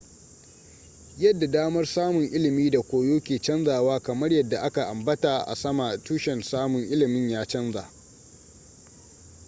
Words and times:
yadda 1.17 1.47
damar 1.51 1.85
samun 1.85 2.23
ilimi 2.23 2.69
da 2.71 2.81
koyo 2.81 3.19
ke 3.23 3.37
canzawa 3.39 3.99
kamar 3.99 4.31
yadda 4.33 4.59
a 4.61 4.69
ka 4.69 4.85
ambata 4.87 5.39
a 5.47 5.55
sama 5.55 5.97
tushen 6.03 6.41
samun 6.43 6.83
ilimin 6.83 7.29
ya 7.29 7.45
canza 7.45 7.89